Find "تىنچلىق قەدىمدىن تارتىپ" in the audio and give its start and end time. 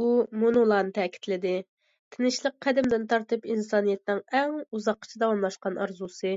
2.16-3.48